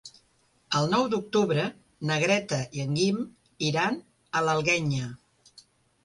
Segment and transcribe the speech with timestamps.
[0.77, 1.65] El nou d'octubre
[2.11, 3.19] na Greta i en Guim
[3.67, 3.99] iran
[4.39, 5.11] a l'Alguenya.